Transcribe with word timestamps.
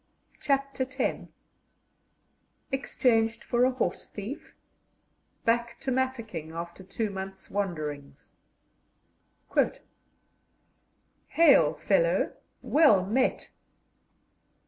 CHAPTER 0.39 0.83
X 0.89 1.27
EXCHANGED 2.71 3.43
FOR 3.43 3.65
A 3.65 3.69
HORSE 3.71 4.07
THIEF 4.09 4.55
BACK 5.45 5.79
TO 5.79 5.91
MAFEKING 5.91 6.51
AFTER 6.51 6.81
TWO 6.83 7.11
MONTHS' 7.11 7.51
WANDERINGS 7.51 8.33
"Hail, 11.29 11.75
fellow! 11.75 12.33
well 12.63 13.05
met!" 13.05 13.51